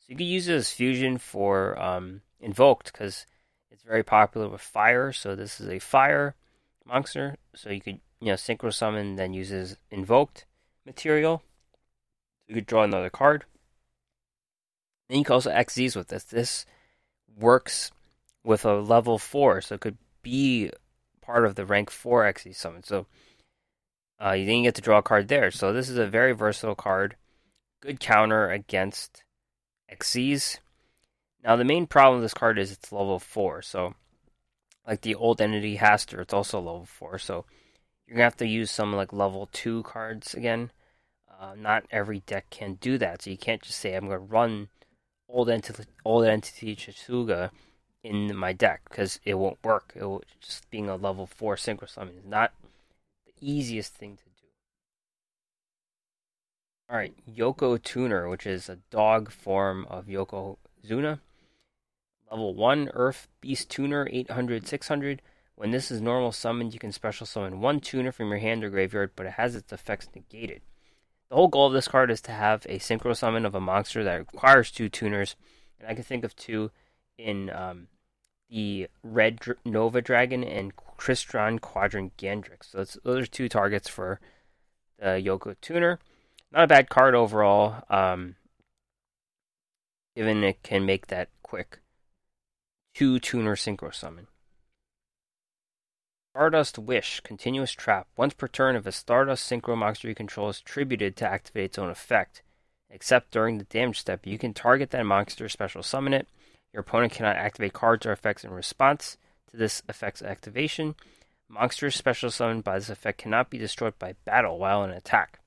[0.00, 3.26] So you can use it as fusion for um, invoked because
[3.70, 5.12] it's very popular with fire.
[5.12, 6.34] So this is a fire
[6.84, 7.36] monster.
[7.54, 10.46] So you could you know synchro summon then uses invoked
[10.84, 11.42] material.
[12.48, 13.44] You could draw another card.
[15.08, 16.24] Then you can also Xyz with this.
[16.24, 16.66] This
[17.38, 17.92] works
[18.44, 20.70] with a level four, so it could be
[21.20, 22.82] part of the rank four Xyz summon.
[22.82, 23.06] So
[24.22, 25.50] uh, you didn't get to draw a card there.
[25.50, 27.16] So this is a very versatile card.
[27.80, 29.24] Good counter against
[29.92, 30.58] Xyz.
[31.42, 33.62] Now the main problem with this card is it's level four.
[33.62, 33.94] So
[34.86, 37.18] like the old entity Hastur, it's also level four.
[37.18, 37.44] So
[38.06, 40.70] you're gonna have to use some like level two cards again.
[41.40, 44.68] Uh, not every deck can do that, so you can't just say I'm gonna run
[45.26, 47.50] old entity old entity Cthugua
[48.02, 49.92] in my deck because it won't work.
[49.94, 52.52] It will just being a level four synchro summon is not
[53.26, 54.30] the easiest thing to do.
[56.88, 61.20] All right, Yoko Tuner, which is a dog form of Yokozuna.
[62.30, 65.22] Level 1 Earth Beast Tuner 800 600.
[65.56, 68.70] When this is normal summoned, you can special summon one tuner from your hand or
[68.70, 70.62] graveyard, but it has its effects negated.
[71.28, 74.02] The whole goal of this card is to have a synchro summon of a monster
[74.02, 75.36] that requires two tuners,
[75.78, 76.70] and I can think of two
[77.20, 77.88] in um,
[78.48, 82.70] the Red Dr- Nova Dragon and Crystron Quadrant Gandrix.
[82.72, 84.20] So those are two targets for
[84.98, 85.98] the Yoko Tuner.
[86.52, 88.34] Not a bad card overall, um,
[90.16, 91.80] given it can make that quick
[92.94, 94.26] two tuner synchro summon.
[96.32, 98.06] Stardust Wish, Continuous Trap.
[98.16, 101.78] Once per turn, if a Stardust Synchro monster you control is tributed to activate its
[101.78, 102.42] own effect,
[102.88, 106.28] except during the damage step, you can target that monster, special summon it.
[106.72, 109.16] Your opponent cannot activate cards or effects in response
[109.50, 110.94] to this effect's activation.
[111.48, 115.40] Monsters special summoned by this effect cannot be destroyed by battle while in attack.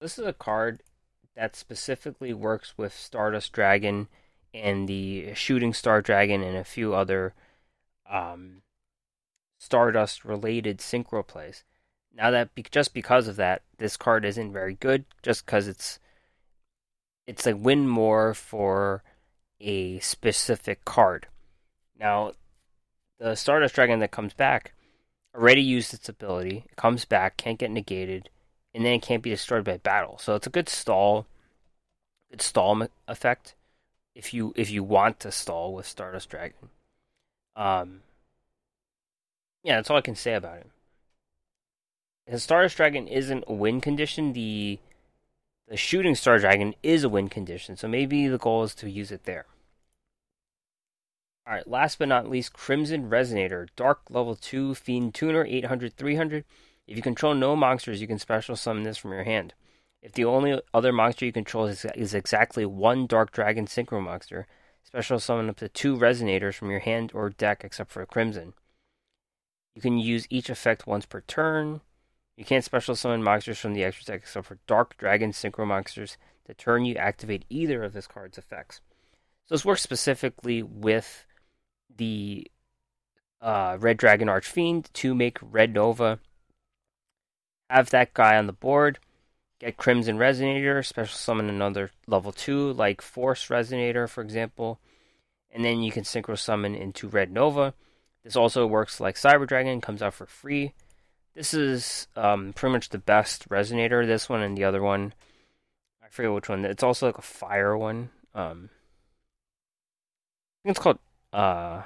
[0.00, 0.82] This is a card
[1.34, 4.08] that specifically works with Stardust Dragon
[4.54, 7.34] and the Shooting Star Dragon and a few other
[8.10, 8.62] um,
[9.58, 11.64] Stardust related synchro plays.
[12.14, 15.04] Now that be- just because of that, this card isn't very good.
[15.22, 15.98] Just because it's
[17.28, 19.02] it's a win more for
[19.60, 21.26] a specific card.
[22.00, 22.32] Now,
[23.18, 24.72] the Stardust Dragon that comes back
[25.34, 26.64] already used its ability.
[26.70, 28.30] It comes back, can't get negated,
[28.72, 30.16] and then it can't be destroyed by battle.
[30.16, 31.26] So it's a good stall,
[32.30, 33.54] good stall effect
[34.14, 36.70] if you if you want to stall with Stardust Dragon.
[37.54, 38.00] Um,
[39.62, 40.66] yeah, that's all I can say about it.
[42.26, 44.32] The Stardust Dragon isn't a win condition.
[44.32, 44.78] The
[45.68, 49.12] the Shooting Star Dragon is a win condition, so maybe the goal is to use
[49.12, 49.46] it there.
[51.46, 53.68] Alright, last but not least, Crimson Resonator.
[53.76, 56.44] Dark level 2 Fiend Tuner, 800 300.
[56.86, 59.54] If you control no monsters, you can special summon this from your hand.
[60.00, 64.46] If the only other monster you control is, is exactly one Dark Dragon Synchro monster,
[64.82, 68.54] special summon up to two Resonators from your hand or deck except for Crimson.
[69.74, 71.82] You can use each effect once per turn.
[72.38, 76.16] You can't special summon monsters from the extra deck except for Dark Dragon Synchro monsters.
[76.44, 78.80] The turn you activate either of this card's effects.
[79.46, 81.26] So this works specifically with
[81.96, 82.48] the
[83.42, 86.20] uh, Red Dragon Archfiend to make Red Nova.
[87.68, 89.00] Have that guy on the board
[89.58, 94.78] Get Crimson Resonator, special summon another level 2, like Force Resonator, for example.
[95.50, 97.74] And then you can synchro summon into Red Nova.
[98.22, 100.74] This also works like Cyber Dragon, comes out for free.
[101.38, 105.14] This is um, pretty much the best Resonator, this one and the other one.
[106.02, 106.64] I forget which one.
[106.64, 108.10] It's also like a fire one.
[108.34, 110.98] Um, I think it's called
[111.32, 111.82] uh,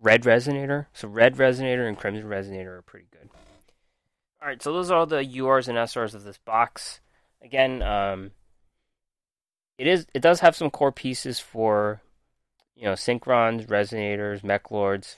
[0.00, 0.86] Red Resonator.
[0.92, 3.28] So Red Resonator and Crimson Resonator are pretty good.
[4.40, 7.00] All right, so those are all the URs and SRs of this box.
[7.42, 8.30] Again, um,
[9.76, 12.00] it is it does have some core pieces for
[12.76, 15.16] you know synchrons, resonators, mech lords.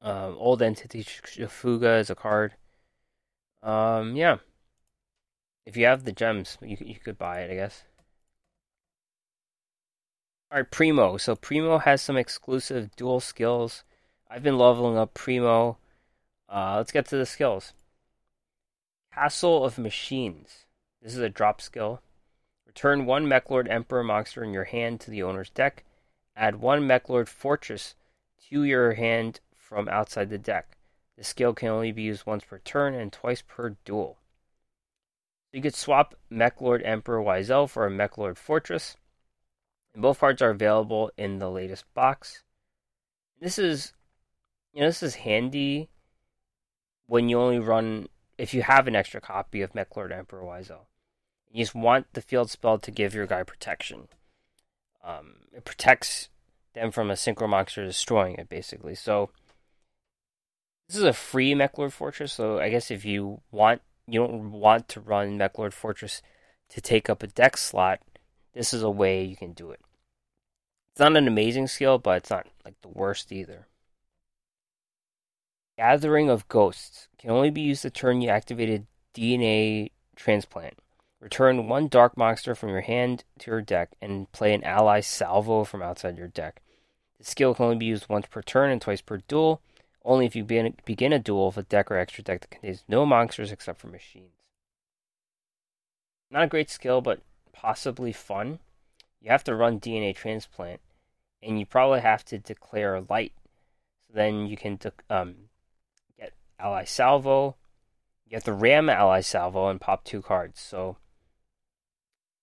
[0.00, 2.54] Um, old entity Fuga is a card.
[3.62, 4.38] Um, yeah.
[5.66, 7.82] If you have the gems, you you could buy it, I guess.
[10.50, 11.18] All right, Primo.
[11.18, 13.84] So Primo has some exclusive Duel Skills.
[14.30, 15.76] I've been leveling up Primo.
[16.48, 17.74] Uh, let's get to the skills.
[19.12, 20.64] Castle of Machines.
[21.02, 22.00] This is a drop skill.
[22.66, 25.84] Return one Mechlord Emperor monster in your hand to the owner's deck.
[26.36, 27.94] Add one Mechlord Fortress
[28.48, 30.76] to your hand from outside the deck.
[31.16, 34.18] The skill can only be used once per turn and twice per duel.
[35.52, 38.96] You could swap Mechlord Emperor Wisel for a Mechlord Fortress.
[39.92, 42.44] And both parts are available in the latest box.
[43.40, 43.92] This is,
[44.72, 45.88] you know, this is handy
[47.06, 50.86] when you only run if you have an extra copy of Mechlord Emperor Wisel.
[51.50, 54.08] You just want the field spell to give your guy protection.
[55.02, 56.28] Um, it protects
[56.74, 58.94] them from a synchro monster destroying it, basically.
[58.94, 59.30] So
[60.88, 62.32] this is a free Mechlord Fortress.
[62.32, 66.22] So I guess if you want, you don't want to run Mechlord Fortress
[66.70, 68.00] to take up a deck slot,
[68.54, 69.80] this is a way you can do it.
[70.92, 73.66] It's not an amazing skill, but it's not like the worst either.
[75.76, 80.74] Gathering of Ghosts can only be used to turn you activated DNA transplant.
[81.20, 85.64] Return one dark monster from your hand to your deck and play an ally salvo
[85.64, 86.60] from outside your deck.
[87.18, 89.60] The skill can only be used once per turn and twice per duel,
[90.04, 93.04] only if you begin a duel with a deck or extra deck that contains no
[93.04, 94.32] monsters except for machines.
[96.30, 98.58] Not a great skill, but possibly fun.
[99.20, 100.80] You have to run DNA transplant,
[101.42, 103.32] and you probably have to declare light.
[104.06, 104.78] So then you can
[105.10, 105.34] um,
[106.18, 107.56] get ally salvo.
[108.26, 110.60] You have to ram ally salvo and pop two cards.
[110.60, 110.96] So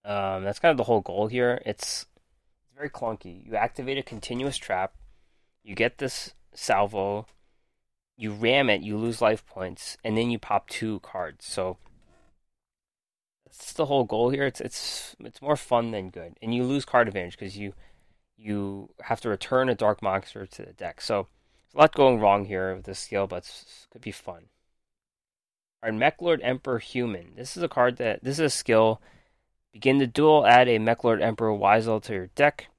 [0.03, 1.61] um, that's kind of the whole goal here.
[1.65, 2.05] It's
[2.63, 3.45] it's very clunky.
[3.45, 4.93] You activate a continuous trap,
[5.63, 7.25] you get this salvo,
[8.17, 11.45] you ram it, you lose life points, and then you pop two cards.
[11.45, 11.77] So
[13.45, 14.45] that's the whole goal here.
[14.45, 17.73] It's it's it's more fun than good, and you lose card advantage because you
[18.37, 21.01] you have to return a dark monster to the deck.
[21.01, 21.27] So
[21.63, 24.45] there's a lot going wrong here with this skill, but it could be fun.
[25.83, 27.33] Our Mechlord Emperor Human.
[27.35, 29.01] This is a card that this is a skill
[29.75, 32.69] Begin the duel, add a Mechlord Emperor Wisel to your deck.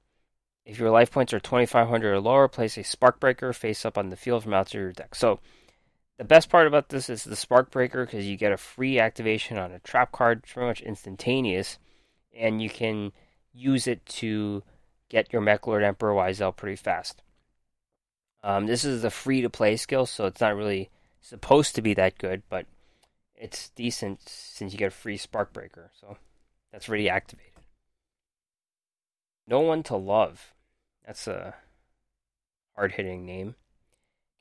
[0.67, 4.17] If your life points are 2500 or lower, place a Sparkbreaker face up on the
[4.17, 5.15] field from outside your deck.
[5.15, 5.39] So,
[6.17, 9.71] the best part about this is the Sparkbreaker because you get a free activation on
[9.71, 11.79] a trap card, it's pretty much instantaneous,
[12.35, 13.13] and you can
[13.53, 14.61] use it to
[15.07, 17.23] get your Mechlord Emperor Wisel pretty fast.
[18.43, 20.89] Um, this is a free to play skill, so it's not really
[21.21, 22.65] supposed to be that good, but
[23.35, 25.91] it's decent since you get a free Sparkbreaker.
[25.97, 26.17] So
[26.73, 27.53] that's already activated.
[29.47, 30.53] No One to Love.
[31.07, 31.55] That's a
[32.75, 33.55] hard hitting name.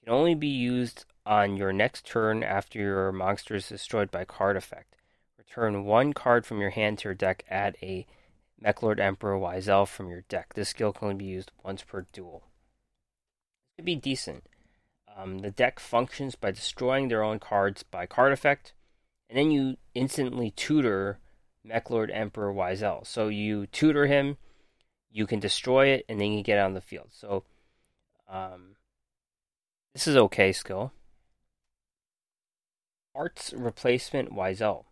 [0.05, 4.57] Can only be used on your next turn after your monster is destroyed by card
[4.57, 4.97] effect.
[5.39, 8.05] Return one card from your hand to your deck, add a
[8.63, 10.55] Mechlord Emperor Wisel from your deck.
[10.55, 12.43] This skill can only be used once per duel.
[13.73, 14.45] It could be decent.
[15.17, 18.75] Um, the deck functions by destroying their own cards by card effect,
[19.31, 21.21] and then you instantly tutor
[21.65, 23.07] Mechlord Emperor Wisel.
[23.07, 24.37] So you tutor him,
[25.17, 27.09] you can destroy it, and then you get on the field.
[27.11, 27.45] So
[28.29, 28.77] um,
[29.95, 30.93] this is okay skill.
[33.15, 34.85] Arts Replacement Wisel.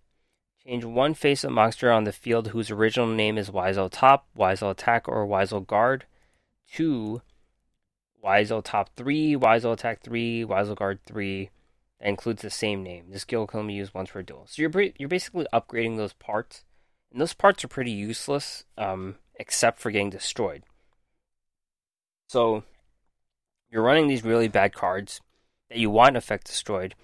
[0.66, 4.70] Change one face of monster on the field whose original name is Wisel Top, Wisel
[4.70, 6.06] Attack, or Wisel Guard
[6.72, 7.20] to
[8.24, 11.50] Wisel Top 3, Wisel Attack 3, Wisel Guard 3,
[12.00, 13.10] that includes the same name.
[13.10, 14.46] This skill can be used once per duel.
[14.48, 16.64] So you're you're basically upgrading those parts,
[17.12, 20.62] and those parts are pretty useless, um, except for getting destroyed.
[22.28, 22.64] So
[23.70, 25.20] you're running these really bad cards
[25.68, 26.94] that you want effect destroyed,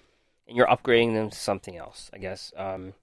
[0.46, 2.10] and you're upgrading them to something else.
[2.12, 2.52] I guess.
[2.56, 2.94] Um,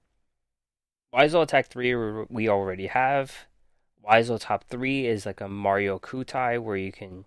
[1.13, 1.95] Wisel Attack Three
[2.29, 3.45] we already have.
[4.07, 7.25] Wisel Top Three is like a Mario Kutai where you can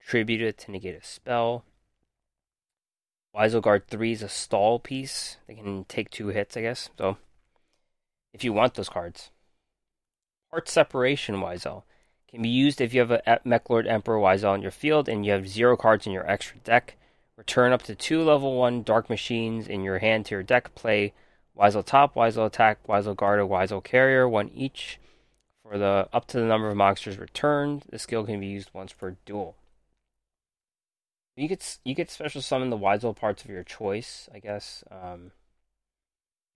[0.00, 1.64] tribute it to negate a spell.
[3.34, 5.36] Wisel Guard 3 is a stall piece.
[5.46, 6.90] They can take two hits, I guess.
[6.98, 7.18] So,
[8.32, 9.30] if you want those cards.
[10.50, 11.82] Part Separation Wisel
[12.28, 15.32] can be used if you have a Mechlord Emperor Wisel in your field and you
[15.32, 16.96] have zero cards in your extra deck.
[17.36, 20.74] Return up to two level 1 Dark Machines in your hand to your deck.
[20.74, 21.12] Play
[21.56, 24.98] Wisel Top, Wisel Attack, Wisel Guard, or Wisel Carrier, one each.
[25.62, 28.92] For the up to the number of monsters returned, the skill can be used once
[28.94, 29.54] per duel.
[31.36, 34.82] You get you get special summon the Wisel parts of your choice, I guess.
[34.90, 35.32] Um,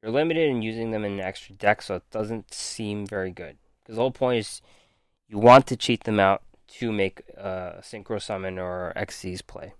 [0.03, 3.59] you're limited in using them in an extra deck, so it doesn't seem very good.
[3.83, 4.63] Because the whole point is
[5.29, 6.43] you want to cheat them out
[6.79, 9.75] to make uh, Synchro Summon or Xyz play.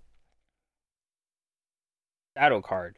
[2.37, 2.97] Shadow card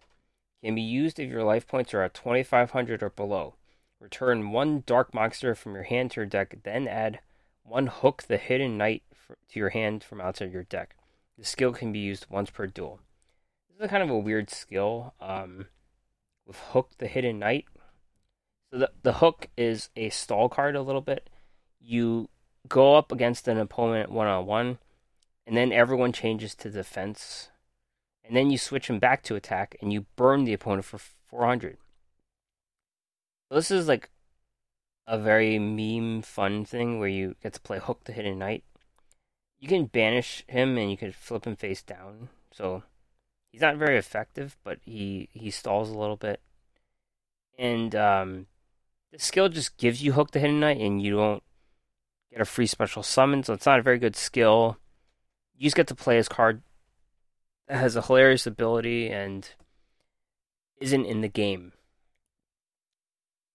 [0.64, 3.56] can be used if your life points are at 2500 or below.
[4.00, 7.20] Return one Dark Monster from your hand to your deck, then add
[7.64, 9.04] one Hook the Hidden Knight
[9.50, 10.96] to your hand from outside your deck.
[11.38, 13.00] The skill can be used once per duel.
[13.70, 15.68] This is a kind of a weird skill um,
[16.46, 17.66] with Hook the Hidden Knight.
[18.72, 21.30] So the, the Hook is a stall card a little bit.
[21.80, 22.30] You
[22.68, 24.80] go up against an opponent one on one,
[25.46, 27.50] and then everyone changes to defense.
[28.24, 31.78] and then you switch them back to attack, and you burn the opponent for 400.
[33.50, 34.10] So this is like
[35.08, 38.64] a very meme fun thing where you get to play Hook the Hidden Knight.
[39.60, 42.30] You can banish him and you can flip him face down.
[42.52, 42.84] So
[43.52, 46.42] he's not very effective, but he he stalls a little bit.
[47.58, 48.48] And um,
[49.12, 51.44] the skill just gives you Hook the Hidden Knight, and you don't
[52.32, 53.44] get a free special summon.
[53.44, 54.78] So it's not a very good skill.
[55.58, 56.62] You just get to play his card
[57.68, 59.50] that has a hilarious ability and
[60.80, 61.74] isn't in the game.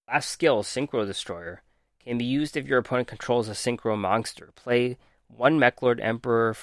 [0.09, 1.63] Last skill, Synchro Destroyer,
[2.03, 4.51] can be used if your opponent controls a Synchro monster.
[4.57, 4.97] Play
[5.29, 6.57] one Mechlord Emperor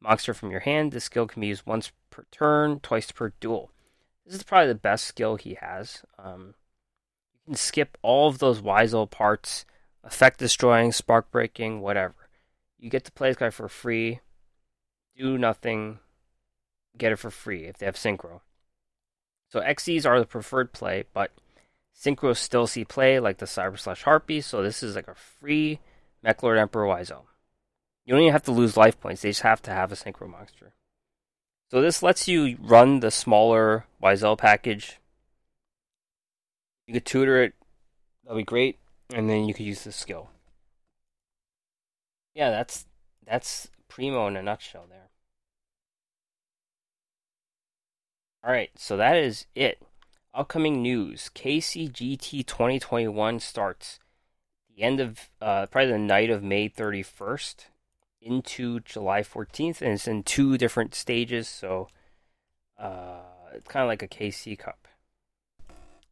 [0.00, 0.92] monster from your hand.
[0.92, 3.70] This skill can be used once per turn, twice per duel.
[4.26, 6.02] This is probably the best skill he has.
[6.18, 6.54] Um,
[7.50, 9.64] can skip all of those Wisel parts,
[10.04, 12.14] effect destroying, spark breaking, whatever.
[12.78, 14.20] You get to play this guy for free,
[15.16, 15.98] do nothing,
[16.96, 18.42] get it for free if they have Synchro.
[19.48, 21.32] So Xyzs are the preferred play, but
[22.00, 25.80] Synchro still see play like the Cyber Slash Harpy, so this is like a free
[26.24, 27.24] Mechlord Emperor Wisel.
[28.04, 30.30] You don't even have to lose life points, they just have to have a Synchro
[30.30, 30.72] monster.
[31.72, 35.00] So this lets you run the smaller Wisel package.
[36.90, 37.54] You could tutor it,
[38.24, 38.80] That'd be great,
[39.14, 40.28] and then you could use the skill.
[42.34, 42.84] Yeah, that's
[43.24, 45.10] that's Primo in a nutshell there.
[48.44, 49.80] Alright, so that is it.
[50.34, 54.00] Upcoming news KCGT 2021 starts
[54.74, 57.66] the end of uh, probably the night of May 31st
[58.20, 61.86] into July 14th, and it's in two different stages, so
[62.76, 63.20] uh,
[63.54, 64.79] it's kind of like a KC Cup.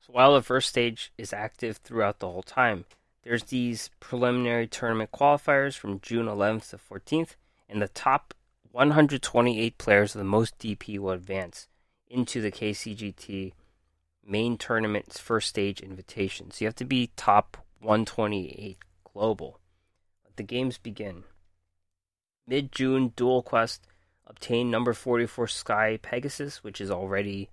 [0.08, 2.86] So while the first stage is active throughout the whole time,
[3.24, 7.36] there's these preliminary tournament qualifiers from June 11th to 14th,
[7.68, 8.32] and the top
[8.72, 11.68] 128 players of the most DP will advance
[12.06, 13.52] into the KCGT
[14.26, 16.50] main tournament's first stage invitation.
[16.50, 18.78] So you have to be top 128
[19.12, 19.60] global.
[20.24, 21.24] Let the games begin.
[22.46, 23.86] Mid June, Duel Quest
[24.26, 27.50] obtained number 44 Sky Pegasus, which is already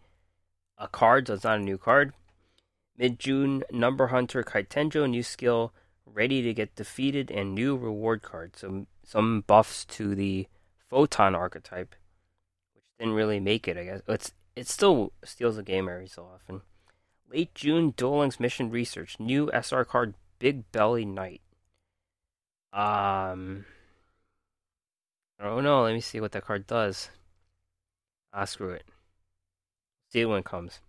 [0.78, 2.14] a card, so it's not a new card.
[2.98, 5.74] Mid June, Number Hunter Kite Tenjo, new skill,
[6.06, 8.56] ready to get defeated, and new reward card.
[8.56, 10.48] So some buffs to the
[10.90, 11.96] Photon archetype,
[12.74, 14.02] which didn't really make it, I guess.
[14.08, 16.62] It's it still steals the game every so often.
[17.30, 19.20] Late June, Duel Links Mission Research.
[19.20, 21.42] New SR card, Big Belly Knight.
[22.72, 23.66] Um.
[25.40, 27.10] Oh no, let me see what that card does.
[28.32, 28.86] Ah, screw it.
[30.12, 30.80] See it when it comes.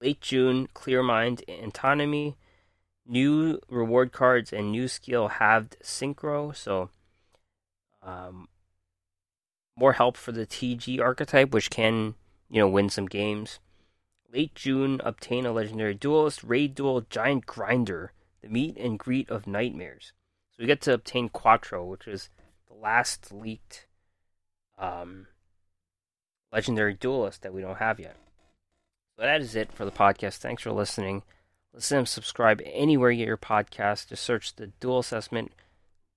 [0.00, 2.36] Late June, Clear Mind, Autonomy.
[3.06, 6.54] New reward cards and new skill halved synchro.
[6.54, 6.90] So,
[8.02, 8.48] um,
[9.76, 12.14] more help for the TG archetype, which can,
[12.48, 13.58] you know, win some games.
[14.32, 19.46] Late June, obtain a legendary duelist, raid duel, giant grinder, the meet and greet of
[19.46, 20.12] nightmares.
[20.52, 22.30] So we get to obtain Quattro, which is
[22.68, 23.86] the last leaked
[24.78, 25.26] um,
[26.52, 28.16] legendary duelist that we don't have yet.
[29.20, 30.38] So that is it for the podcast.
[30.38, 31.24] Thanks for listening.
[31.74, 34.08] Listen and subscribe anywhere you get your podcast.
[34.08, 35.52] Just search the Duel Assessment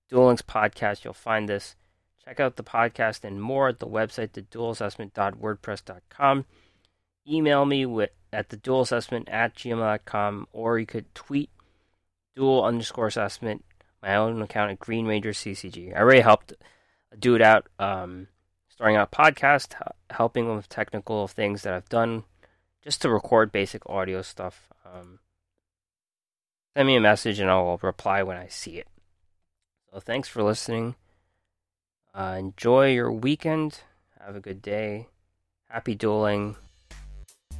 [0.08, 1.04] Duel Links podcast.
[1.04, 1.76] You'll find this.
[2.24, 6.46] Check out the podcast and more at the website, theduelassessment.wordpress.com.
[7.28, 11.50] Email me with, at the duel at gmail.com or you could tweet
[12.34, 13.66] duel underscore assessment,
[14.02, 15.94] my own account at Green Ranger CCG.
[15.94, 16.54] I already helped
[17.12, 18.28] a dude out um,
[18.70, 19.74] starting out a podcast,
[20.08, 22.24] helping with technical things that I've done
[22.84, 24.68] just to record basic audio stuff.
[24.84, 25.18] Um,
[26.76, 28.86] send me a message and I'll reply when I see it.
[29.90, 30.94] So thanks for listening.
[32.14, 33.80] Uh, enjoy your weekend.
[34.20, 35.08] Have a good day.
[35.68, 36.56] Happy dueling.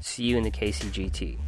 [0.00, 1.38] See you in the KCGT.